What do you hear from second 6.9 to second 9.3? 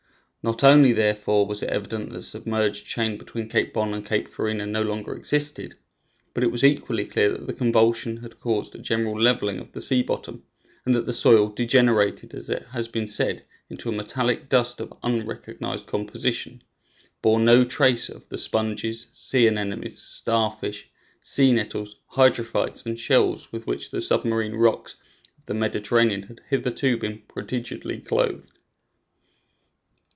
clear that the convulsion had caused a general